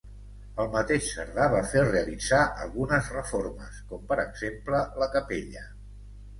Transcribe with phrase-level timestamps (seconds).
[0.61, 5.67] El mateix Cerdà va fer realitzar algunes reformes, com per exemple la capella.